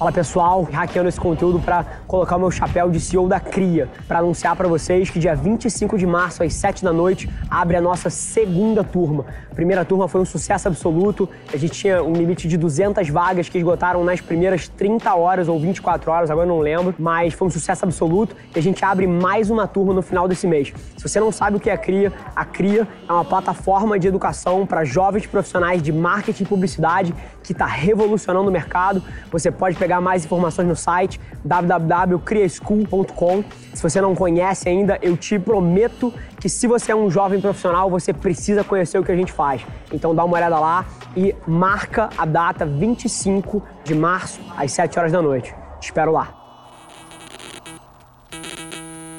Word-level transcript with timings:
Fala 0.00 0.12
pessoal, 0.12 0.66
hackeando 0.72 1.10
esse 1.10 1.20
conteúdo 1.20 1.60
para 1.60 1.84
colocar 2.06 2.36
o 2.36 2.38
meu 2.38 2.50
chapéu 2.50 2.88
de 2.88 2.98
CEO 2.98 3.28
da 3.28 3.38
Cria, 3.38 3.86
para 4.08 4.20
anunciar 4.20 4.56
para 4.56 4.66
vocês 4.66 5.10
que 5.10 5.18
dia 5.18 5.36
25 5.36 5.98
de 5.98 6.06
março 6.06 6.42
às 6.42 6.54
7 6.54 6.82
da 6.82 6.90
noite 6.90 7.28
abre 7.50 7.76
a 7.76 7.82
nossa 7.82 8.08
segunda 8.08 8.82
turma. 8.82 9.26
A 9.52 9.54
primeira 9.54 9.84
turma 9.84 10.08
foi 10.08 10.22
um 10.22 10.24
sucesso 10.24 10.68
absoluto, 10.68 11.28
a 11.52 11.56
gente 11.58 11.74
tinha 11.74 12.02
um 12.02 12.14
limite 12.14 12.48
de 12.48 12.56
200 12.56 13.10
vagas 13.10 13.50
que 13.50 13.58
esgotaram 13.58 14.02
nas 14.02 14.22
primeiras 14.22 14.68
30 14.68 15.14
horas 15.14 15.48
ou 15.48 15.60
24 15.60 16.10
horas, 16.10 16.30
agora 16.30 16.46
não 16.46 16.60
lembro, 16.60 16.94
mas 16.98 17.34
foi 17.34 17.48
um 17.48 17.50
sucesso 17.50 17.84
absoluto 17.84 18.34
e 18.56 18.58
a 18.58 18.62
gente 18.62 18.82
abre 18.82 19.06
mais 19.06 19.50
uma 19.50 19.68
turma 19.68 19.92
no 19.92 20.00
final 20.00 20.26
desse 20.26 20.46
mês. 20.46 20.72
Se 20.96 21.06
você 21.06 21.20
não 21.20 21.30
sabe 21.30 21.58
o 21.58 21.60
que 21.60 21.68
é 21.68 21.74
a 21.74 21.78
Cria, 21.78 22.10
a 22.34 22.46
Cria 22.46 22.88
é 23.06 23.12
uma 23.12 23.26
plataforma 23.26 23.98
de 23.98 24.08
educação 24.08 24.64
para 24.64 24.82
jovens 24.82 25.26
profissionais 25.26 25.82
de 25.82 25.92
marketing 25.92 26.44
e 26.44 26.46
publicidade 26.46 27.14
que 27.42 27.52
está 27.52 27.66
revolucionando 27.66 28.48
o 28.48 28.52
mercado. 28.52 29.02
Você 29.30 29.50
pode 29.50 29.76
pegar 29.76 30.00
mais 30.00 30.24
informações 30.24 30.68
no 30.68 30.76
site 30.76 31.20
www.criaschool.com. 31.44 33.44
Se 33.74 33.82
você 33.82 34.00
não 34.00 34.14
conhece 34.14 34.68
ainda, 34.68 34.98
eu 35.02 35.16
te 35.16 35.38
prometo 35.38 36.12
que 36.38 36.48
se 36.48 36.66
você 36.66 36.92
é 36.92 36.96
um 36.96 37.10
jovem 37.10 37.40
profissional, 37.40 37.90
você 37.90 38.12
precisa 38.12 38.64
conhecer 38.64 38.98
o 38.98 39.04
que 39.04 39.12
a 39.12 39.16
gente 39.16 39.32
faz. 39.32 39.62
Então 39.92 40.14
dá 40.14 40.24
uma 40.24 40.36
olhada 40.36 40.58
lá 40.58 40.84
e 41.16 41.34
marca 41.46 42.10
a 42.16 42.24
data 42.24 42.66
25 42.66 43.62
de 43.84 43.94
março 43.94 44.40
às 44.56 44.72
7 44.72 44.98
horas 44.98 45.12
da 45.12 45.22
noite. 45.22 45.54
Te 45.80 45.84
espero 45.84 46.12
lá. 46.12 46.34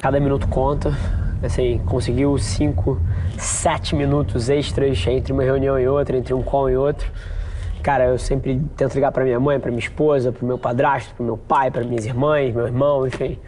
Cada 0.02 0.20
minuto 0.20 0.48
conta. 0.48 0.94
Assim, 1.44 1.82
conseguiu 1.88 2.38
5, 2.38 3.02
7 3.38 3.96
minutos 3.96 4.48
extras 4.48 5.04
entre 5.08 5.34
uma 5.34 5.42
reunião 5.42 5.80
e 5.80 5.88
outra, 5.88 6.16
entre 6.16 6.36
um 6.36 6.44
call 6.44 6.70
e 6.70 6.78
outro 6.78 7.12
Cara, 7.84 8.06
eu 8.06 8.18
sempre 8.20 8.62
tento 8.78 8.94
ligar 8.94 9.12
para 9.12 9.24
minha 9.24 9.40
mãe, 9.40 9.60
para 9.60 9.72
minha 9.72 9.80
esposa, 9.80 10.32
para 10.32 10.46
meu 10.46 10.58
padrasto, 10.58 11.16
para 11.16 11.26
meu 11.26 11.38
pai, 11.38 11.72
para 11.72 11.84
minhas 11.84 12.06
irmãs, 12.06 12.54
meu 12.54 12.68
irmão, 12.68 13.08
enfim. 13.08 13.40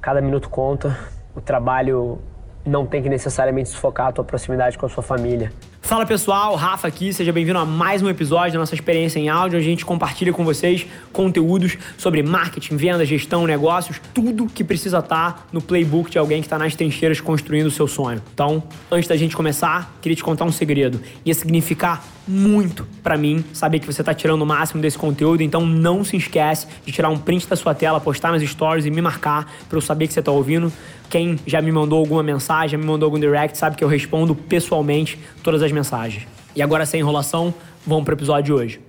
Cada 0.00 0.20
minuto 0.20 0.50
conta. 0.50 0.96
O 1.34 1.40
trabalho 1.40 2.18
não 2.66 2.84
tem 2.84 3.02
que 3.02 3.08
necessariamente 3.08 3.70
sufocar 3.70 4.08
a 4.08 4.12
tua 4.12 4.24
proximidade 4.24 4.76
com 4.76 4.84
a 4.84 4.88
sua 4.90 5.02
família. 5.02 5.50
Fala 5.80 6.04
pessoal, 6.04 6.54
Rafa 6.54 6.86
aqui, 6.86 7.14
seja 7.14 7.32
bem-vindo 7.32 7.58
a 7.58 7.64
mais 7.64 8.02
um 8.02 8.10
episódio 8.10 8.52
da 8.52 8.58
nossa 8.58 8.74
experiência 8.74 9.18
em 9.18 9.30
áudio. 9.30 9.58
A 9.58 9.62
gente 9.62 9.86
compartilha 9.86 10.34
com 10.34 10.44
vocês 10.44 10.86
conteúdos 11.14 11.78
sobre 11.96 12.22
marketing, 12.22 12.76
venda, 12.76 13.06
gestão, 13.06 13.46
negócios, 13.46 13.98
tudo 14.12 14.46
que 14.48 14.62
precisa 14.62 14.98
estar 14.98 15.32
tá 15.32 15.42
no 15.50 15.62
playbook 15.62 16.10
de 16.10 16.18
alguém 16.18 16.42
que 16.42 16.46
está 16.46 16.58
nas 16.58 16.76
trincheiras 16.76 17.22
construindo 17.22 17.68
o 17.68 17.70
seu 17.70 17.88
sonho. 17.88 18.20
Então, 18.34 18.62
antes 18.90 19.08
da 19.08 19.16
gente 19.16 19.34
começar, 19.34 19.94
queria 20.02 20.14
te 20.14 20.22
contar 20.22 20.44
um 20.44 20.52
segredo. 20.52 21.00
Ia 21.24 21.32
significar 21.32 22.04
muito 22.28 22.86
para 23.02 23.16
mim 23.16 23.44
saber 23.52 23.78
que 23.78 23.86
você 23.86 24.02
está 24.02 24.12
tirando 24.12 24.42
o 24.42 24.46
máximo 24.46 24.82
desse 24.82 24.98
conteúdo, 24.98 25.42
então 25.42 25.64
não 25.66 26.04
se 26.04 26.16
esquece 26.16 26.66
de 26.84 26.92
tirar 26.92 27.08
um 27.08 27.18
print 27.18 27.48
da 27.48 27.56
sua 27.56 27.74
tela, 27.74 27.98
postar 27.98 28.32
nas 28.32 28.42
stories 28.42 28.84
e 28.84 28.90
me 28.90 29.00
marcar 29.00 29.50
para 29.68 29.78
eu 29.78 29.80
saber 29.80 30.06
que 30.06 30.12
você 30.12 30.20
está 30.20 30.30
ouvindo. 30.30 30.70
Quem 31.08 31.38
já 31.46 31.62
me 31.62 31.72
mandou 31.72 31.98
alguma 31.98 32.22
mensagem, 32.22 32.70
já 32.70 32.78
me 32.78 32.84
mandou 32.84 33.06
algum 33.06 33.18
direct, 33.18 33.56
sabe 33.56 33.76
que 33.76 33.82
eu 33.82 33.88
respondo 33.88 34.34
pessoalmente 34.34 35.18
todas 35.42 35.62
as 35.62 35.72
mensagens. 35.72 36.26
E 36.54 36.60
agora, 36.60 36.84
sem 36.84 37.00
enrolação, 37.00 37.54
vamos 37.86 38.04
pro 38.04 38.14
episódio 38.14 38.44
de 38.44 38.52
hoje. 38.52 38.80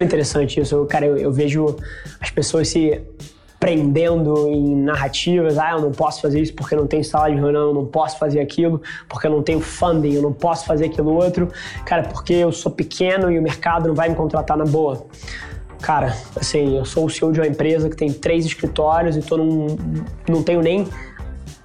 Interessante 0.00 0.58
isso. 0.58 0.84
Cara, 0.86 1.06
eu, 1.06 1.16
eu 1.16 1.30
vejo 1.30 1.76
as 2.18 2.30
pessoas 2.30 2.68
se 2.68 3.00
prendendo 3.60 4.48
em 4.48 4.74
narrativas. 4.74 5.58
Ah, 5.58 5.72
eu 5.72 5.82
não 5.82 5.92
posso 5.92 6.22
fazer 6.22 6.40
isso 6.40 6.54
porque 6.54 6.74
não 6.74 6.86
tenho 6.86 7.04
sala 7.04 7.28
de 7.28 7.36
reunião, 7.36 7.68
eu 7.68 7.74
não 7.74 7.84
posso 7.84 8.18
fazer 8.18 8.40
aquilo 8.40 8.80
porque 9.06 9.26
eu 9.26 9.30
não 9.30 9.42
tenho 9.42 9.60
funding, 9.60 10.14
eu 10.14 10.22
não 10.22 10.32
posso 10.32 10.64
fazer 10.64 10.86
aquilo 10.86 11.12
outro. 11.12 11.48
Cara, 11.84 12.04
porque 12.04 12.32
eu 12.32 12.50
sou 12.50 12.72
pequeno 12.72 13.30
e 13.30 13.38
o 13.38 13.42
mercado 13.42 13.86
não 13.86 13.94
vai 13.94 14.08
me 14.08 14.14
contratar 14.14 14.56
na 14.56 14.64
boa. 14.64 15.06
Cara, 15.82 16.14
assim, 16.36 16.76
eu 16.76 16.84
sou 16.84 17.06
o 17.06 17.10
CEO 17.10 17.32
de 17.32 17.40
uma 17.40 17.46
empresa 17.46 17.88
que 17.88 17.96
tem 17.96 18.12
três 18.12 18.44
escritórios 18.44 19.16
e 19.16 19.20
tô 19.20 19.36
num, 19.36 19.76
não 20.28 20.42
tenho 20.42 20.60
nem 20.60 20.86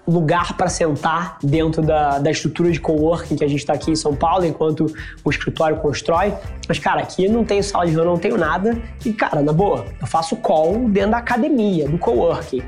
lugar 0.07 0.55
para 0.55 0.67
sentar 0.67 1.37
dentro 1.41 1.81
da, 1.81 2.19
da 2.19 2.29
estrutura 2.29 2.71
de 2.71 2.79
coworking 2.79 3.35
que 3.35 3.43
a 3.43 3.47
gente 3.47 3.59
está 3.59 3.73
aqui 3.73 3.91
em 3.91 3.95
São 3.95 4.15
Paulo, 4.15 4.45
enquanto 4.45 4.85
o 5.23 5.29
escritório 5.29 5.77
constrói. 5.77 6.33
Mas, 6.67 6.79
cara, 6.79 7.01
aqui 7.01 7.27
não 7.27 7.43
tenho 7.43 7.63
sala 7.63 7.85
de 7.85 7.91
reunião, 7.91 8.13
não 8.13 8.19
tenho 8.19 8.37
nada. 8.37 8.79
E, 9.03 9.11
cara, 9.13 9.41
na 9.41 9.51
boa, 9.51 9.85
eu 9.99 10.07
faço 10.07 10.35
call 10.35 10.87
dentro 10.89 11.11
da 11.11 11.17
academia, 11.17 11.87
do 11.87 11.97
coworking. 11.97 12.61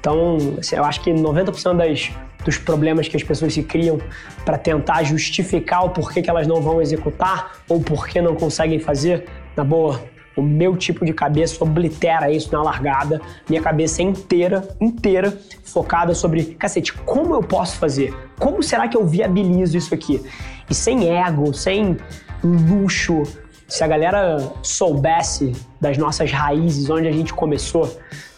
Então, 0.00 0.38
assim, 0.58 0.76
eu 0.76 0.84
acho 0.84 1.00
que 1.00 1.10
90% 1.10 1.76
das, 1.76 2.10
dos 2.44 2.56
problemas 2.56 3.08
que 3.08 3.16
as 3.16 3.22
pessoas 3.22 3.52
se 3.52 3.62
criam 3.62 3.98
para 4.44 4.56
tentar 4.56 5.02
justificar 5.02 5.84
o 5.84 5.90
porquê 5.90 6.22
que 6.22 6.30
elas 6.30 6.46
não 6.46 6.60
vão 6.62 6.80
executar 6.80 7.58
ou 7.68 7.80
porquê 7.80 8.22
não 8.22 8.34
conseguem 8.34 8.78
fazer, 8.78 9.26
na 9.56 9.64
boa, 9.64 10.00
o 10.38 10.42
meu 10.42 10.76
tipo 10.76 11.04
de 11.04 11.12
cabeça 11.12 11.64
oblitera 11.64 12.30
isso 12.30 12.52
na 12.52 12.62
largada. 12.62 13.20
Minha 13.48 13.60
cabeça 13.60 14.00
é 14.00 14.04
inteira, 14.04 14.68
inteira, 14.80 15.36
focada 15.64 16.14
sobre, 16.14 16.44
cacete, 16.44 16.92
como 16.92 17.34
eu 17.34 17.42
posso 17.42 17.76
fazer? 17.76 18.14
Como 18.38 18.62
será 18.62 18.86
que 18.86 18.96
eu 18.96 19.04
viabilizo 19.04 19.76
isso 19.76 19.92
aqui? 19.92 20.24
E 20.70 20.74
sem 20.74 21.10
ego, 21.10 21.52
sem 21.52 21.96
luxo. 22.42 23.24
Se 23.66 23.82
a 23.82 23.88
galera 23.88 24.38
soubesse 24.62 25.56
das 25.80 25.98
nossas 25.98 26.30
raízes, 26.30 26.88
onde 26.88 27.08
a 27.08 27.12
gente 27.12 27.34
começou, 27.34 27.86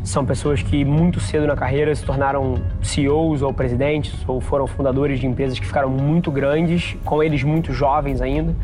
São 0.03 0.25
pessoas 0.25 0.63
que 0.63 0.85
muito 0.85 1.21
cedo 1.21 1.47
na 1.47 1.55
carreira 1.55 1.95
se 1.95 2.03
tornaram 2.05 2.55
CEOs 2.83 3.43
ou 3.43 3.53
presidentes 3.53 4.15
ou 4.27 4.41
foram 4.41 4.67
fundadores 4.67 5.21
de 5.21 5.27
empresas 5.27 5.59
que 5.59 5.67
ficaram 5.67 5.91
muito 5.91 6.31
grandes, 6.31 6.97
com 7.05 7.23
eles 7.23 7.43
muito 7.43 7.73
jovens 7.73 8.21
ainda. 8.21 8.55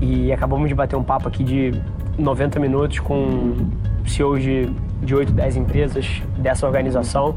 E 0.00 0.32
acabamos 0.32 0.68
de 0.68 0.74
bater 0.74 0.96
um 0.96 1.04
papo 1.04 1.28
aqui 1.28 1.44
de 1.44 1.80
90 2.18 2.58
minutos 2.58 2.98
com 2.98 3.68
CEOs 4.06 4.42
de, 4.42 4.66
de 5.02 5.14
8, 5.14 5.32
10 5.32 5.56
empresas 5.56 6.22
dessa 6.38 6.66
organização 6.66 7.36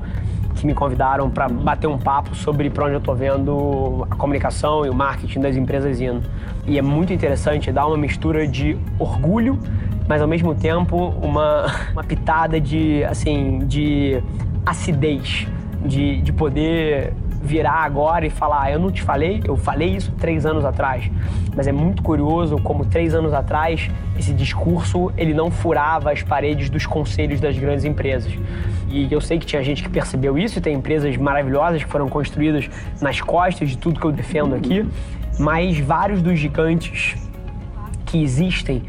que 0.58 0.66
me 0.66 0.74
convidaram 0.74 1.30
para 1.30 1.48
bater 1.48 1.88
um 1.88 1.98
papo 1.98 2.36
sobre 2.36 2.69
para 2.69 2.86
onde 2.86 2.96
eu 2.96 3.00
estou 3.00 3.16
vendo 3.16 4.08
a 4.09 4.16
comunicação 4.16 4.86
e 4.86 4.90
o 4.90 4.94
marketing 4.94 5.40
das 5.40 5.56
empresas 5.56 6.02
indo. 6.02 6.24
E 6.66 6.78
é 6.78 6.81
muito 6.81 7.14
interessante, 7.14 7.72
dá 7.72 7.86
uma 7.86 7.98
mistura 7.98 8.48
de 8.48 8.78
orgulho, 8.98 9.59
mas 10.07 10.22
ao 10.22 10.28
mesmo 10.28 10.56
tempo 10.56 10.95
uma, 11.22 11.68
uma 11.94 12.03
pitada 12.03 12.59
de, 12.59 13.03
assim, 13.03 13.59
de 13.59 14.22
acidez, 14.66 15.47
de, 15.85 16.22
de 16.22 16.34
poder 16.34 17.13
virar 17.41 17.84
agora 17.84 18.25
e 18.25 18.29
falar, 18.29 18.63
ah, 18.63 18.72
eu 18.72 18.79
não 18.79 18.91
te 18.91 19.01
falei, 19.01 19.41
eu 19.45 19.56
falei 19.56 19.90
isso 19.90 20.12
três 20.13 20.45
anos 20.45 20.66
atrás. 20.66 21.09
Mas 21.56 21.68
é 21.68 21.72
muito 21.72 22.01
curioso 22.01 22.57
como 22.57 22.85
três 22.85 23.13
anos 23.13 23.34
atrás 23.34 23.90
esse 24.18 24.34
discurso 24.34 25.12
ele 25.16 25.34
não 25.34 25.51
furava 25.51 26.12
as 26.12 26.24
paredes 26.24 26.69
dos 26.69 26.85
conselhos 26.85 27.39
das 27.39 27.57
grandes 27.57 27.85
empresas. 27.85 28.31
E 28.89 29.12
eu 29.12 29.22
sei 29.22 29.38
que 29.38 29.45
tinha 29.45 29.63
gente 29.63 29.84
que 29.84 29.89
percebeu 29.89 30.38
isso 30.38 30.59
e 30.59 30.62
tem 30.62 30.75
empresas 30.75 31.16
maravilhosas 31.18 31.84
que 31.84 31.89
foram 31.89 32.09
construídas 32.09 32.69
nas 33.01 33.22
costas 33.22 33.69
de 33.69 33.78
tudo 33.78 34.00
que 34.00 34.06
eu 34.06 34.12
defendo 34.12 34.56
aqui, 34.56 34.88
mas 35.39 35.77
vários 35.80 36.21
dos 36.21 36.39
gigantes 36.39 37.15
que 38.06 38.21
existem 38.21 38.83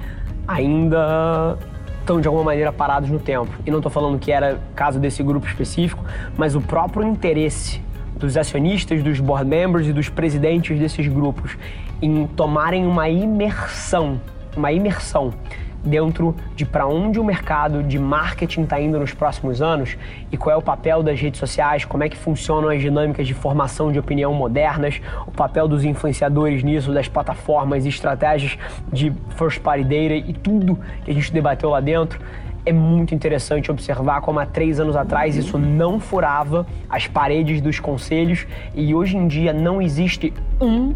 ainda 0.49 1.59
estão 2.01 2.21
de 2.21 2.27
alguma 2.27 2.45
maneira 2.45 2.73
parados 2.73 3.11
no 3.11 3.19
tempo. 3.19 3.53
E 3.67 3.71
não 3.71 3.79
estou 3.79 3.93
falando 3.93 4.19
que 4.19 4.33
era 4.33 4.59
caso 4.75 4.99
desse 4.99 5.23
grupo 5.23 5.47
específico, 5.47 6.03
mas 6.39 6.55
o 6.55 6.61
próprio 6.61 7.07
interesse 7.07 7.83
dos 8.17 8.37
acionistas, 8.37 9.03
dos 9.03 9.21
board 9.21 9.49
members 9.49 9.87
e 9.87 9.93
dos 9.93 10.09
presidentes 10.09 10.79
desses 10.79 11.07
grupos 11.07 11.57
em 12.01 12.27
tomarem 12.29 12.87
uma 12.87 13.09
imersão, 13.09 14.21
uma 14.57 14.73
imersão 14.73 15.33
dentro 15.85 16.35
de 16.55 16.65
para 16.65 16.87
onde 16.87 17.19
o 17.21 17.25
mercado 17.25 17.83
de 17.83 17.99
marketing 17.99 18.63
está 18.63 18.81
indo 18.81 18.99
nos 18.99 19.15
próximos 19.15 19.63
anos 19.63 19.97
e 20.31 20.37
qual 20.37 20.55
é 20.55 20.57
o 20.57 20.63
papel 20.63 21.03
das 21.03 21.21
redes 21.21 21.39
sociais, 21.39 21.85
como 21.85 22.05
é 22.05 22.09
que 22.09 22.17
funcionam 22.17 22.69
as 22.69 22.81
dinâmicas 22.81 23.27
de 23.27 23.35
formação 23.35 23.93
de 23.93 23.99
opinião 23.99 24.33
modernas, 24.35 25.01
o 25.27 25.31
papel 25.31 25.69
dos 25.69 25.85
influenciadores 25.85 26.63
nisso, 26.63 26.93
das 26.93 27.09
plataformas 27.09 27.85
e 27.85 27.89
estratégias 27.89 28.59
de 28.93 29.13
first 29.37 29.61
party 29.61 29.85
data 29.85 30.15
e 30.15 30.33
tudo 30.33 30.79
que 31.05 31.11
a 31.11 31.15
gente 31.15 31.33
debateu 31.33 31.71
lá 31.71 31.81
dentro 31.81 32.21
é 32.67 32.73
muito 32.73 33.15
interessante 33.15 33.71
observar 33.71 34.21
como 34.21 34.39
há 34.39 34.45
três 34.45 34.79
anos 34.79 34.95
atrás 34.95 35.37
isso 35.37 35.57
não 35.57 35.99
furava 35.99 36.67
as 36.89 37.07
paredes 37.07 37.63
dos 37.63 37.81
conselhos 37.81 38.47
e 38.75 38.95
hoje 38.95 39.17
em 39.17 39.27
dia 39.27 39.53
não 39.53 39.81
existe 39.81 40.35
um 40.61 40.95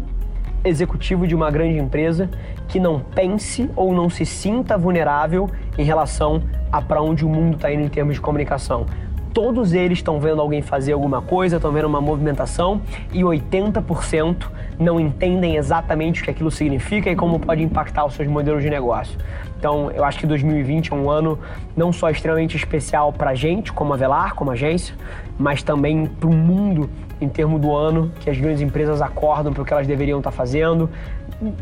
executivo 0.63 1.27
de 1.27 1.35
uma 1.35 1.51
grande 1.51 1.77
empresa 1.77 2.29
que 2.67 2.79
não 2.79 2.99
pense 2.99 3.69
ou 3.75 3.93
não 3.93 4.09
se 4.09 4.25
sinta 4.25 4.77
vulnerável 4.77 5.49
em 5.77 5.83
relação 5.83 6.43
a 6.71 6.81
para 6.81 7.01
onde 7.01 7.25
o 7.25 7.29
mundo 7.29 7.55
está 7.55 7.71
indo 7.71 7.83
em 7.83 7.89
termos 7.89 8.15
de 8.15 8.21
comunicação. 8.21 8.85
Todos 9.33 9.73
eles 9.73 9.97
estão 9.97 10.19
vendo 10.19 10.39
alguém 10.39 10.61
fazer 10.61 10.93
alguma 10.93 11.19
coisa, 11.19 11.55
estão 11.55 11.71
vendo 11.71 11.85
uma 11.85 11.99
movimentação 11.99 12.81
e 13.11 13.21
80% 13.21 14.45
não 14.77 14.99
entendem 14.99 15.55
exatamente 15.55 16.21
o 16.21 16.23
que 16.23 16.29
aquilo 16.29 16.51
significa 16.51 17.09
e 17.09 17.15
como 17.15 17.39
pode 17.39 17.63
impactar 17.63 18.05
os 18.05 18.13
seus 18.13 18.27
modelos 18.27 18.61
de 18.61 18.69
negócio. 18.69 19.17
Então, 19.57 19.89
eu 19.91 20.03
acho 20.03 20.19
que 20.19 20.27
2020 20.27 20.91
é 20.91 20.95
um 20.95 21.09
ano 21.09 21.39
não 21.75 21.91
só 21.91 22.11
extremamente 22.11 22.55
especial 22.55 23.11
para 23.11 23.31
a 23.31 23.35
gente, 23.35 23.73
como 23.73 23.93
a 23.93 23.97
Velar, 23.97 24.35
como 24.35 24.51
agência, 24.51 24.93
mas 25.37 25.63
também 25.63 26.05
para 26.05 26.29
o 26.29 26.33
mundo 26.33 26.87
em 27.19 27.27
termos 27.27 27.59
do 27.59 27.73
ano 27.73 28.11
que 28.19 28.29
as 28.29 28.37
grandes 28.37 28.61
empresas 28.61 29.01
acordam 29.01 29.51
para 29.51 29.63
o 29.63 29.65
que 29.65 29.73
elas 29.73 29.87
deveriam 29.87 30.19
estar 30.19 30.29
tá 30.29 30.37
fazendo. 30.37 30.89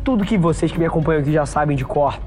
Tudo 0.04 0.26
que 0.26 0.38
vocês 0.38 0.72
que 0.72 0.80
me 0.80 0.86
acompanham 0.86 1.22
aqui 1.22 1.32
já 1.32 1.46
sabem 1.46 1.78
de 1.78 1.86
cor 1.86 2.20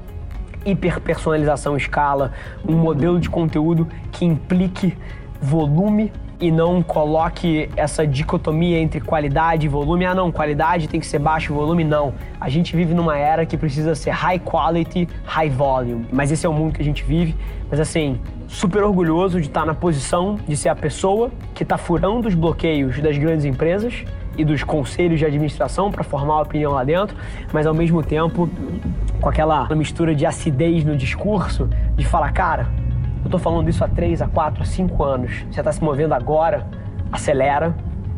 hiperpersonalização 0.65 1.77
escala, 1.77 2.31
um 2.67 2.75
modelo 2.75 3.19
de 3.19 3.29
conteúdo 3.29 3.87
que 4.11 4.25
implique 4.25 4.97
volume 5.41 6.11
e 6.39 6.51
não 6.51 6.81
coloque 6.83 7.69
essa 7.75 8.05
dicotomia 8.05 8.79
entre 8.79 8.99
qualidade 8.99 9.65
e 9.65 9.69
volume. 9.69 10.05
Ah, 10.05 10.13
não, 10.13 10.31
qualidade 10.31 10.87
tem 10.87 10.99
que 10.99 11.05
ser 11.05 11.19
baixo 11.19 11.53
volume, 11.53 11.83
não. 11.83 12.13
A 12.39 12.49
gente 12.49 12.75
vive 12.75 12.93
numa 12.93 13.17
era 13.17 13.45
que 13.45 13.57
precisa 13.57 13.95
ser 13.95 14.11
high 14.11 14.39
quality, 14.39 15.07
high 15.25 15.49
volume. 15.49 16.05
Mas 16.11 16.31
esse 16.31 16.45
é 16.45 16.49
o 16.49 16.53
mundo 16.53 16.73
que 16.73 16.81
a 16.81 16.85
gente 16.85 17.03
vive. 17.03 17.35
Mas 17.69 17.79
assim, 17.79 18.19
super 18.47 18.83
orgulhoso 18.83 19.39
de 19.39 19.47
estar 19.47 19.65
na 19.65 19.73
posição 19.73 20.37
de 20.47 20.55
ser 20.55 20.69
a 20.69 20.75
pessoa 20.75 21.31
que 21.53 21.63
está 21.63 21.77
furando 21.77 22.27
os 22.27 22.35
bloqueios 22.35 22.99
das 23.01 23.17
grandes 23.17 23.45
empresas 23.45 24.03
e 24.37 24.43
dos 24.43 24.63
conselhos 24.63 25.19
de 25.19 25.25
administração 25.25 25.89
para 25.89 26.03
formar 26.03 26.35
a 26.35 26.41
opinião 26.41 26.73
lá 26.73 26.83
dentro, 26.83 27.15
mas 27.53 27.65
ao 27.65 27.73
mesmo 27.73 28.03
tempo 28.03 28.49
com 29.21 29.29
aquela 29.29 29.67
mistura 29.73 30.13
de 30.13 30.25
acidez 30.25 30.83
no 30.83 30.95
discurso, 30.95 31.69
de 31.95 32.05
falar, 32.05 32.31
cara, 32.33 32.67
eu 33.25 33.31
tô 33.31 33.39
falando 33.39 33.67
isso 33.67 33.83
há 33.83 33.87
3, 33.87 34.21
a 34.21 34.27
4, 34.27 34.61
a 34.61 34.65
5 34.65 35.03
anos. 35.03 35.43
Você 35.51 35.59
está 35.59 35.71
se 35.71 35.83
movendo 35.83 36.13
agora, 36.13 36.67
acelera 37.11 37.75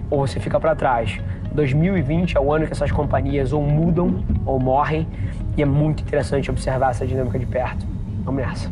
ou 0.09 0.27
você 0.27 0.38
fica 0.38 0.59
para 0.59 0.75
trás. 0.75 1.18
2020 1.54 2.36
é 2.36 2.39
o 2.42 2.51
ano 2.51 2.68
que 2.68 2.74
essas 2.74 2.92
companhias 2.92 3.54
ou 3.54 3.62
mudam 3.62 4.21
ou 4.45 4.59
morrem 4.59 5.07
e 5.56 5.62
é 5.62 5.65
muito 5.65 6.04
interessante 6.04 6.51
observar 6.51 6.92
essa 6.92 7.07
dinâmica 7.07 7.39
de 7.39 7.45
perto. 7.45 7.88
Vamos 8.25 8.45
nessa. 8.45 8.69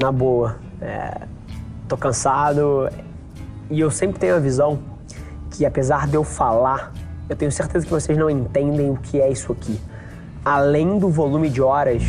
Na 0.00 0.10
boa, 0.10 0.56
é, 0.80 1.20
tô 1.86 1.96
cansado 1.98 2.88
e 3.70 3.78
eu 3.78 3.90
sempre 3.90 4.18
tenho 4.18 4.34
a 4.34 4.40
visão 4.40 4.78
que 5.50 5.66
apesar 5.66 6.08
de 6.08 6.14
eu 6.14 6.24
falar, 6.24 6.90
eu 7.28 7.36
tenho 7.36 7.52
certeza 7.52 7.84
que 7.84 7.92
vocês 7.92 8.16
não 8.16 8.30
entendem 8.30 8.88
o 8.90 8.96
que 8.96 9.20
é 9.20 9.30
isso 9.30 9.52
aqui. 9.52 9.78
Além 10.42 10.98
do 10.98 11.10
volume 11.10 11.50
de 11.50 11.60
horas 11.60 12.02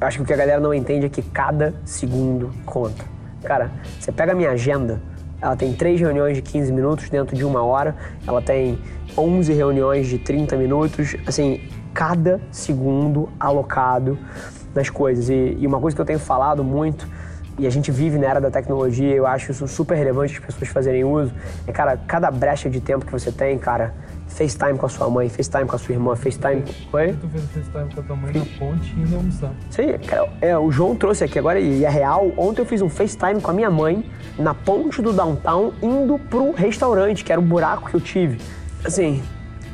acho 0.00 0.18
que 0.18 0.22
o 0.22 0.26
que 0.26 0.32
a 0.32 0.36
galera 0.36 0.60
não 0.60 0.72
entende 0.72 1.06
é 1.06 1.08
que 1.08 1.22
cada 1.22 1.74
segundo 1.84 2.50
conta. 2.64 3.04
Cara, 3.42 3.70
você 3.98 4.10
pega 4.10 4.32
a 4.32 4.34
minha 4.34 4.50
agenda, 4.50 5.00
ela 5.40 5.56
tem 5.56 5.72
três 5.74 6.00
reuniões 6.00 6.36
de 6.36 6.42
15 6.42 6.72
minutos 6.72 7.10
dentro 7.10 7.36
de 7.36 7.44
uma 7.44 7.62
hora, 7.62 7.94
ela 8.26 8.40
tem 8.40 8.78
11 9.16 9.52
reuniões 9.52 10.06
de 10.06 10.18
30 10.18 10.56
minutos, 10.56 11.16
assim, 11.26 11.60
cada 11.92 12.40
segundo 12.50 13.28
alocado 13.38 14.18
nas 14.74 14.88
coisas. 14.88 15.28
E, 15.28 15.56
e 15.58 15.66
uma 15.66 15.78
coisa 15.78 15.94
que 15.94 16.00
eu 16.00 16.06
tenho 16.06 16.18
falado 16.18 16.64
muito, 16.64 17.06
e 17.58 17.66
a 17.66 17.70
gente 17.70 17.90
vive 17.90 18.18
na 18.18 18.26
era 18.26 18.40
da 18.40 18.50
tecnologia, 18.50 19.14
eu 19.14 19.26
acho 19.26 19.52
isso 19.52 19.68
super 19.68 19.96
relevante 19.96 20.38
as 20.38 20.44
pessoas 20.44 20.68
fazerem 20.70 21.04
uso, 21.04 21.32
é, 21.66 21.72
cara, 21.72 21.96
cada 21.96 22.30
brecha 22.30 22.68
de 22.68 22.80
tempo 22.80 23.06
que 23.06 23.12
você 23.12 23.30
tem, 23.30 23.58
cara, 23.58 23.94
FaceTime 24.28 24.78
com 24.78 24.86
a 24.86 24.88
sua 24.88 25.08
mãe, 25.08 25.28
FaceTime 25.28 25.66
com 25.66 25.76
a 25.76 25.78
sua 25.78 25.92
irmã, 25.94 26.16
FaceTime. 26.16 26.64
Oi? 26.92 27.12
Tu 27.20 27.28
fez 27.28 27.44
FaceTime 27.44 27.94
com 27.94 28.00
a 28.00 28.02
tua 28.02 28.16
mãe 28.16 28.32
na 28.32 28.58
ponte 28.58 28.94
indo 28.96 29.16
almoçar. 29.16 29.52
Sim, 29.70 29.98
cara, 30.06 30.28
é, 30.40 30.58
o 30.58 30.70
João 30.70 30.96
trouxe 30.96 31.24
aqui 31.24 31.38
agora 31.38 31.60
e 31.60 31.84
é 31.84 31.88
real. 31.88 32.32
Ontem 32.36 32.62
eu 32.62 32.66
fiz 32.66 32.82
um 32.82 32.88
FaceTime 32.88 33.40
com 33.40 33.50
a 33.50 33.54
minha 33.54 33.70
mãe 33.70 34.04
na 34.38 34.54
ponte 34.54 35.00
do 35.00 35.12
downtown 35.12 35.72
indo 35.82 36.18
pro 36.18 36.52
restaurante, 36.52 37.24
que 37.24 37.30
era 37.30 37.40
o 37.40 37.44
buraco 37.44 37.88
que 37.88 37.94
eu 37.94 38.00
tive. 38.00 38.40
Assim, 38.84 39.22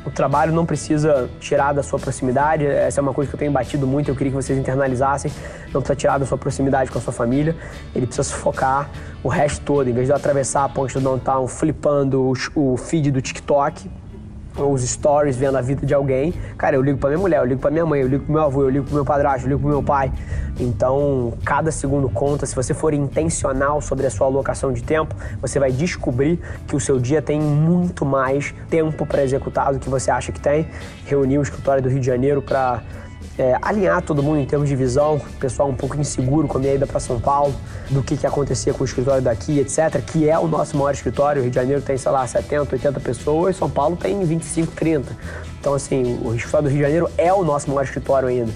o 0.05 0.09
trabalho 0.09 0.51
não 0.51 0.65
precisa 0.65 1.29
tirar 1.39 1.73
da 1.73 1.83
sua 1.83 1.99
proximidade, 1.99 2.65
essa 2.65 2.99
é 2.99 3.01
uma 3.01 3.13
coisa 3.13 3.29
que 3.29 3.35
eu 3.35 3.39
tenho 3.39 3.51
batido 3.51 3.85
muito, 3.85 4.09
eu 4.09 4.15
queria 4.15 4.31
que 4.31 4.35
vocês 4.35 4.57
internalizassem. 4.57 5.31
Não 5.71 5.81
precisa 5.81 5.95
tirar 5.95 6.17
da 6.17 6.25
sua 6.25 6.37
proximidade 6.37 6.89
com 6.89 6.97
a 6.97 7.01
sua 7.01 7.13
família, 7.13 7.55
ele 7.95 8.07
precisa 8.07 8.33
focar 8.35 8.89
o 9.23 9.27
resto 9.27 9.63
todo. 9.63 9.89
Em 9.89 9.93
vez 9.93 10.07
de 10.07 10.11
eu 10.11 10.15
atravessar 10.15 10.63
a 10.65 10.69
ponte 10.69 10.93
do 10.95 11.01
downtown 11.01 11.47
flipando 11.47 12.33
o 12.55 12.77
feed 12.77 13.11
do 13.11 13.21
TikTok, 13.21 13.89
os 14.69 14.81
stories 14.81 15.35
vendo 15.35 15.57
a 15.57 15.61
vida 15.61 15.85
de 15.85 15.93
alguém, 15.93 16.33
cara, 16.57 16.75
eu 16.75 16.81
ligo 16.81 16.97
pra 16.97 17.09
minha 17.09 17.19
mulher, 17.19 17.39
eu 17.39 17.45
ligo 17.45 17.61
pra 17.61 17.71
minha 17.71 17.85
mãe, 17.85 18.01
eu 18.01 18.07
ligo 18.07 18.23
pro 18.25 18.33
meu 18.33 18.43
avô, 18.43 18.61
eu 18.63 18.69
ligo 18.69 18.85
pro 18.85 18.95
meu 18.95 19.05
padrasto, 19.05 19.45
eu 19.45 19.49
ligo 19.49 19.61
pro 19.61 19.69
meu 19.69 19.83
pai. 19.83 20.11
Então, 20.59 21.33
cada 21.43 21.71
segundo 21.71 22.09
conta. 22.09 22.45
Se 22.45 22.55
você 22.55 22.73
for 22.73 22.93
intencional 22.93 23.81
sobre 23.81 24.05
a 24.05 24.09
sua 24.09 24.27
alocação 24.27 24.71
de 24.71 24.83
tempo, 24.83 25.15
você 25.41 25.59
vai 25.59 25.71
descobrir 25.71 26.39
que 26.67 26.75
o 26.75 26.79
seu 26.79 26.99
dia 26.99 27.21
tem 27.21 27.39
muito 27.39 28.05
mais 28.05 28.53
tempo 28.69 29.05
para 29.05 29.23
executar 29.23 29.73
do 29.73 29.79
que 29.79 29.89
você 29.89 30.11
acha 30.11 30.31
que 30.31 30.39
tem. 30.39 30.67
Reuni 31.05 31.37
o 31.37 31.41
escritório 31.41 31.81
do 31.81 31.89
Rio 31.89 31.99
de 31.99 32.05
Janeiro 32.05 32.41
para 32.41 32.81
é, 33.37 33.57
alinhar 33.61 34.01
todo 34.01 34.21
mundo 34.21 34.39
em 34.39 34.45
termos 34.45 34.67
de 34.69 34.75
visão, 34.75 35.15
o 35.15 35.39
pessoal 35.39 35.69
um 35.69 35.75
pouco 35.75 35.99
inseguro 35.99 36.47
com 36.47 36.57
a 36.57 36.61
minha 36.61 36.73
ida 36.73 36.85
para 36.85 36.99
São 36.99 37.19
Paulo, 37.19 37.53
do 37.89 38.03
que, 38.03 38.17
que 38.17 38.27
acontecia 38.27 38.73
com 38.73 38.83
o 38.83 38.85
escritório 38.85 39.21
daqui, 39.21 39.59
etc., 39.59 40.01
que 40.05 40.29
é 40.29 40.37
o 40.37 40.47
nosso 40.47 40.77
maior 40.77 40.93
escritório. 40.93 41.39
O 41.39 41.43
Rio 41.43 41.51
de 41.51 41.55
Janeiro 41.55 41.81
tem, 41.81 41.97
sei 41.97 42.11
lá, 42.11 42.25
70, 42.25 42.75
80 42.75 42.99
pessoas, 42.99 43.55
São 43.55 43.69
Paulo 43.69 43.95
tem 43.95 44.23
25, 44.23 44.73
30. 44.73 45.17
Então, 45.59 45.73
assim, 45.73 46.19
o 46.23 46.35
escritório 46.35 46.67
do 46.67 46.71
Rio 46.71 46.79
de 46.79 46.83
Janeiro 46.83 47.09
é 47.17 47.33
o 47.33 47.43
nosso 47.43 47.69
maior 47.69 47.83
escritório 47.83 48.27
ainda. 48.27 48.51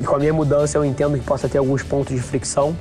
E 0.00 0.04
com 0.04 0.16
a 0.16 0.18
minha 0.18 0.32
mudança 0.32 0.76
eu 0.76 0.84
entendo 0.84 1.18
que 1.18 1.24
possa 1.24 1.48
ter 1.48 1.58
alguns 1.58 1.82
pontos 1.82 2.14
de 2.14 2.20
fricção, 2.20 2.76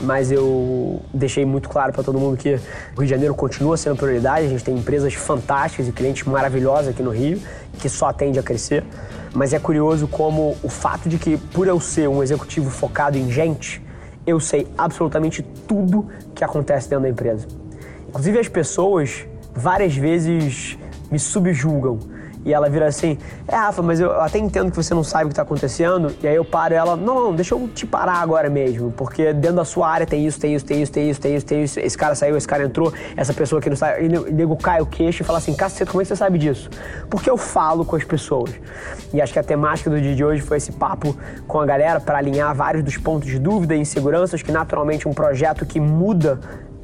mas 0.00 0.32
eu 0.32 1.00
deixei 1.12 1.44
muito 1.44 1.68
claro 1.68 1.92
para 1.92 2.02
todo 2.02 2.18
mundo 2.18 2.36
que 2.36 2.54
o 2.54 3.00
Rio 3.00 3.04
de 3.04 3.08
Janeiro 3.10 3.34
continua 3.34 3.76
sendo 3.76 3.96
prioridade. 3.96 4.46
A 4.46 4.48
gente 4.48 4.64
tem 4.64 4.76
empresas 4.76 5.14
fantásticas 5.14 5.86
e 5.86 5.92
clientes 5.92 6.24
maravilhosos 6.24 6.88
aqui 6.88 7.02
no 7.02 7.10
Rio, 7.10 7.40
que 7.78 7.88
só 7.88 8.12
tende 8.12 8.38
a 8.38 8.42
crescer. 8.42 8.84
Mas 9.32 9.52
é 9.52 9.58
curioso 9.58 10.08
como 10.08 10.56
o 10.62 10.68
fato 10.68 11.08
de 11.08 11.18
que, 11.18 11.36
por 11.36 11.68
eu 11.68 11.78
ser 11.80 12.08
um 12.08 12.22
executivo 12.22 12.68
focado 12.68 13.16
em 13.16 13.30
gente, 13.30 13.82
eu 14.26 14.40
sei 14.40 14.66
absolutamente 14.76 15.42
tudo 15.42 16.06
que 16.34 16.44
acontece 16.44 16.88
dentro 16.88 17.04
da 17.04 17.08
empresa. 17.08 17.46
Inclusive, 18.08 18.38
as 18.38 18.48
pessoas 18.48 19.24
várias 19.54 19.96
vezes 19.96 20.76
me 21.10 21.18
subjulgam 21.18 21.98
e 22.44 22.52
ela 22.52 22.68
vira 22.68 22.86
assim: 22.86 23.18
É, 23.46 23.54
Rafa, 23.54 23.82
mas 23.82 24.00
eu 24.00 24.20
até 24.20 24.38
entendo 24.38 24.70
que 24.70 24.76
você 24.76 24.94
não 24.94 25.04
sabe 25.04 25.24
o 25.24 25.28
que 25.28 25.32
está 25.32 25.42
acontecendo. 25.42 26.14
E 26.22 26.28
aí 26.28 26.34
eu 26.34 26.44
paro 26.44 26.74
ela: 26.74 26.96
Não, 26.96 27.14
não, 27.14 27.34
deixa 27.34 27.54
eu 27.54 27.68
te 27.68 27.86
parar 27.86 28.16
agora 28.16 28.48
mesmo. 28.48 28.90
Porque 28.92 29.32
dentro 29.32 29.56
da 29.56 29.64
sua 29.64 29.88
área 29.88 30.06
tem 30.06 30.26
isso, 30.26 30.40
tem 30.40 30.54
isso, 30.54 30.64
tem 30.64 30.82
isso, 30.82 30.92
tem 30.92 31.10
isso, 31.10 31.20
tem 31.20 31.36
isso, 31.36 31.46
tem 31.46 31.62
isso. 31.62 31.80
Esse 31.80 31.98
cara 31.98 32.14
saiu, 32.14 32.36
esse 32.36 32.48
cara 32.48 32.64
entrou, 32.64 32.92
essa 33.16 33.32
pessoa 33.32 33.60
aqui 33.60 33.68
não 33.68 33.76
sai. 33.76 34.06
E 34.06 34.16
o 34.16 34.32
nego 34.32 34.56
cai 34.56 34.80
o 34.80 34.86
queixo 34.86 35.22
e 35.22 35.24
fala 35.24 35.38
assim: 35.38 35.54
Caceta, 35.54 35.90
como 35.90 36.00
é 36.00 36.04
que 36.04 36.08
você 36.08 36.16
sabe 36.16 36.38
disso? 36.38 36.70
Porque 37.08 37.28
eu 37.28 37.36
falo 37.36 37.84
com 37.84 37.96
as 37.96 38.04
pessoas. 38.04 38.52
E 39.12 39.20
acho 39.20 39.32
que 39.32 39.38
a 39.38 39.44
temática 39.44 39.90
do 39.90 40.00
dia 40.00 40.14
de 40.14 40.24
hoje 40.24 40.40
foi 40.40 40.56
esse 40.56 40.72
papo 40.72 41.16
com 41.46 41.60
a 41.60 41.66
galera 41.66 42.00
para 42.00 42.18
alinhar 42.18 42.54
vários 42.54 42.82
dos 42.82 42.96
pontos 42.96 43.28
de 43.28 43.38
dúvida 43.38 43.74
e 43.74 43.80
inseguranças 43.80 44.42
que 44.42 44.52
naturalmente 44.52 45.06
um 45.06 45.12
projeto 45.12 45.66
que 45.66 45.80
muda 45.80 46.40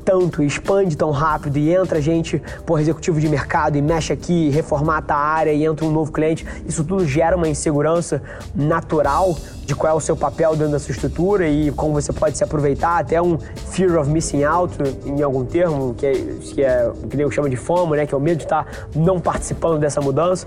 tanto, 0.06 0.40
expande 0.40 0.96
tão 0.96 1.10
rápido 1.10 1.58
e 1.58 1.74
entra 1.74 2.00
gente, 2.00 2.40
por 2.64 2.80
executivo 2.80 3.20
de 3.20 3.28
mercado 3.28 3.76
e 3.76 3.82
mexe 3.82 4.12
aqui, 4.12 4.48
reformata 4.50 5.12
a 5.12 5.18
área 5.18 5.52
e 5.52 5.64
entra 5.64 5.84
um 5.84 5.90
novo 5.90 6.12
cliente, 6.12 6.46
isso 6.64 6.84
tudo 6.84 7.04
gera 7.04 7.36
uma 7.36 7.48
insegurança 7.48 8.22
natural 8.54 9.36
de 9.64 9.74
qual 9.74 9.92
é 9.92 9.96
o 9.96 10.00
seu 10.00 10.16
papel 10.16 10.52
dentro 10.52 10.70
da 10.70 10.78
sua 10.78 10.92
estrutura 10.92 11.48
e 11.48 11.72
como 11.72 11.92
você 11.92 12.12
pode 12.12 12.38
se 12.38 12.44
aproveitar, 12.44 13.00
até 13.00 13.20
um 13.20 13.36
fear 13.72 13.98
of 14.00 14.08
missing 14.08 14.44
out, 14.44 14.72
em 15.04 15.20
algum 15.20 15.44
termo, 15.44 15.92
que 15.94 16.06
é, 16.06 16.12
que 16.40 16.62
é 16.62 16.88
o 16.88 17.08
que 17.08 17.20
eu 17.20 17.30
chamo 17.32 17.48
de 17.48 17.56
FOMO, 17.56 17.96
né, 17.96 18.06
que 18.06 18.14
é 18.14 18.16
o 18.16 18.20
medo 18.20 18.38
de 18.38 18.44
estar 18.44 18.64
não 18.94 19.18
participando 19.18 19.80
dessa 19.80 20.00
mudança, 20.00 20.46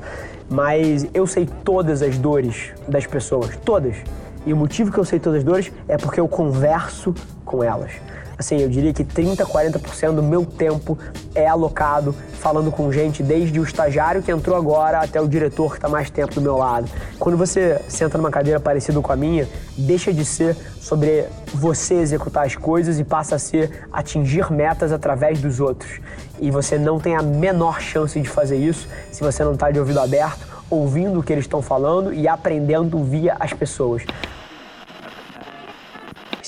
mas 0.49 1.05
eu 1.13 1.27
sei 1.27 1.45
todas 1.65 2.01
as 2.01 2.17
dores 2.17 2.71
das 2.87 3.05
pessoas, 3.05 3.57
todas. 3.65 3.97
E 4.45 4.53
o 4.53 4.55
motivo 4.55 4.89
que 4.89 4.97
eu 4.97 5.03
sei 5.03 5.19
todas 5.19 5.39
as 5.39 5.43
dores 5.43 5.69
é 5.85 5.97
porque 5.97 6.21
eu 6.21 6.29
converso 6.29 7.13
com 7.43 7.61
elas 7.61 7.91
assim, 8.39 8.58
eu 8.62 8.69
diria 8.69 8.93
que 8.93 9.03
30, 9.03 9.46
40% 9.46 10.13
do 10.13 10.24
meu 10.24 10.46
tempo 10.46 10.98
é 11.36 11.46
alocado 11.46 12.15
falando 12.39 12.72
com 12.72 12.89
gente, 12.89 13.22
desde 13.22 13.60
o 13.60 13.63
estagiário 13.63 14.24
que 14.24 14.31
entrou 14.31 14.55
agora 14.55 15.01
até 15.01 15.19
o 15.19 15.27
diretor 15.27 15.72
que 15.72 15.77
está 15.77 15.89
mais 15.89 16.10
tempo 16.10 16.34
do 16.34 16.41
meu 16.41 16.55
lado. 16.58 16.89
Quando 17.19 17.38
você 17.38 17.81
senta 17.89 18.17
numa 18.17 18.31
cadeira 18.31 18.58
parecida 18.58 19.01
com 19.01 19.12
a 19.12 19.15
minha, 19.17 19.46
deixa 19.77 20.13
de 20.13 20.24
ser 20.24 20.55
sobre 20.79 21.25
você 21.53 21.96
executar 21.96 22.46
as 22.46 22.55
coisas 22.55 22.98
e 22.98 23.03
passa 23.03 23.36
a 23.36 23.39
ser 23.39 23.86
atingir 23.91 24.50
metas 24.50 24.93
através 24.93 25.41
dos 25.41 25.60
outros. 25.60 26.00
E 26.39 26.50
você 26.50 26.77
não 26.77 26.98
tem 26.98 27.17
a 27.17 27.22
menor 27.22 27.81
chance 27.81 28.17
de 28.17 28.29
fazer 28.29 28.55
isso 28.55 28.88
se 29.12 29.22
você 29.22 29.43
não 29.43 29.53
está 29.53 29.69
de 29.69 29.79
ouvido 29.79 30.00
aberto, 30.00 30.48
ouvindo 30.69 31.19
o 31.19 31.24
que 31.24 31.34
eles 31.34 31.43
estão 31.43 31.62
falando 31.62 32.13
e 32.13 32.25
aprendendo 32.25 33.03
via 33.03 33.36
as 33.38 33.51
pessoas. 33.51 34.03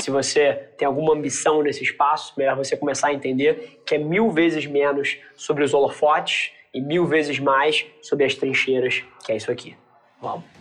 Se 0.02 0.10
você 0.10 0.54
tem 0.78 0.88
alguma 0.88 1.14
ambição 1.14 1.62
nesse 1.62 1.84
espaço, 1.84 2.34
melhor 2.36 2.56
você 2.56 2.76
começar 2.76 3.10
a 3.10 3.14
entender 3.14 3.82
que 3.86 3.96
é 3.96 3.98
mil 3.98 4.32
vezes 4.32 4.66
menos 4.66 5.18
sobre 5.36 5.64
os 5.64 5.74
holofotes 5.74 6.52
e 6.74 6.82
mil 6.82 7.06
vezes 7.06 7.38
mais 7.38 7.86
sobre 8.02 8.26
as 8.26 8.34
trincheiras, 8.34 9.04
que 9.24 9.32
é 9.32 9.36
isso 9.36 9.52
aqui. 9.52 9.76
Vamos. 10.20 10.61